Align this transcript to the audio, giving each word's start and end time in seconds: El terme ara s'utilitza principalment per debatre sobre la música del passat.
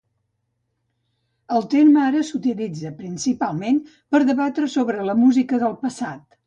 El 1.59 1.67
terme 1.75 2.01
ara 2.05 2.23
s'utilitza 2.31 2.95
principalment 3.05 3.79
per 4.17 4.27
debatre 4.33 4.75
sobre 4.79 5.11
la 5.13 5.21
música 5.27 5.67
del 5.69 5.83
passat. 5.89 6.31